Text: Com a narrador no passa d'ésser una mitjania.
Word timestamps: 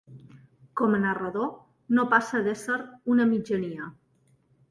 Com 0.79 0.95
a 0.97 1.01
narrador 1.03 1.51
no 1.99 2.07
passa 2.15 2.41
d'ésser 2.47 2.77
una 3.17 3.27
mitjania. 3.35 3.93